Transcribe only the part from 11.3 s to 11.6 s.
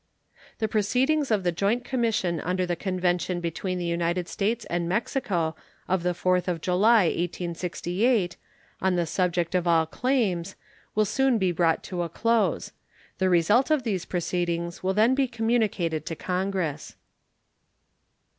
be